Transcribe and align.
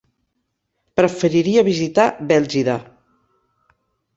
Preferiria 0.99 1.65
visitar 1.67 2.07
Bèlgida. 2.33 2.79